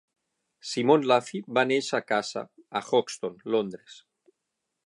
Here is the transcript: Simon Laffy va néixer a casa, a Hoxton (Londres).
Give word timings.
Simon 0.69 1.05
Laffy 1.11 1.41
va 1.59 1.65
néixer 1.73 1.99
a 1.99 2.07
casa, 2.13 2.43
a 2.81 2.85
Hoxton 2.89 3.39
(Londres). 3.57 4.03